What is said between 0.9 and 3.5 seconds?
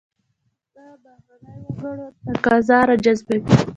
دا بهرنیو وګړو تقاضا راجذبوي.